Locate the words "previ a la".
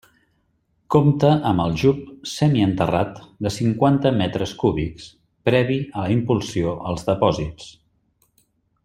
5.51-6.17